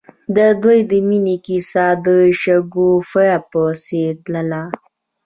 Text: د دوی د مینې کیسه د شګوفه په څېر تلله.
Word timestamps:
د 0.35 0.37
دوی 0.61 0.79
د 0.89 0.91
مینې 1.07 1.35
کیسه 1.45 1.85
د 2.05 2.07
شګوفه 2.41 3.29
په 3.49 3.61
څېر 3.83 4.11
تلله. 4.25 4.63